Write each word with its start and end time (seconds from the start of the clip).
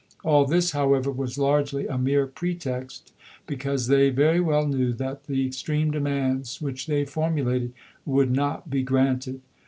All 0.23 0.45
this, 0.45 0.71
however, 0.71 1.11
was 1.11 1.37
largely 1.37 1.85
a 1.85 1.95
mere 1.95 2.25
pretext, 2.25 3.13
because 3.45 3.85
they 3.85 4.09
very 4.09 4.39
well 4.39 4.65
knew 4.67 4.93
that 4.93 5.25
the 5.25 5.45
extreme 5.45 5.91
demands 5.91 6.59
which 6.59 6.87
they 6.87 7.05
formulated 7.05 7.71
would 8.03 8.31
not 8.31 8.67
be 8.67 8.81
granted. 8.81 9.41